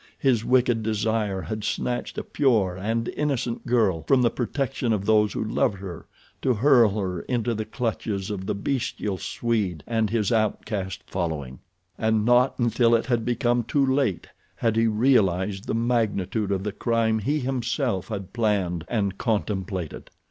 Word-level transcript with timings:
His 0.17 0.43
wicked 0.43 0.81
desire 0.81 1.41
had 1.41 1.63
snatched 1.63 2.17
a 2.17 2.23
pure 2.23 2.75
and 2.75 3.07
innocent 3.09 3.67
girl 3.67 4.01
from 4.07 4.23
the 4.23 4.31
protection 4.31 4.93
of 4.93 5.05
those 5.05 5.33
who 5.33 5.43
loved 5.43 5.77
her 5.77 6.07
to 6.41 6.55
hurl 6.55 6.99
her 6.99 7.19
into 7.21 7.53
the 7.53 7.65
clutches 7.65 8.31
of 8.31 8.47
the 8.47 8.55
bestial 8.55 9.19
Swede 9.19 9.83
and 9.85 10.09
his 10.09 10.31
outcast 10.31 11.03
following! 11.05 11.59
And 11.99 12.25
not 12.25 12.57
until 12.57 12.95
it 12.95 13.05
had 13.05 13.23
become 13.23 13.61
too 13.63 13.85
late 13.85 14.25
had 14.55 14.75
he 14.75 14.87
realized 14.87 15.67
the 15.67 15.75
magnitude 15.75 16.51
of 16.51 16.63
the 16.63 16.71
crime 16.71 17.19
he 17.19 17.37
himself 17.39 18.07
had 18.07 18.33
planned 18.33 18.85
and 18.87 19.19
contemplated. 19.19 20.09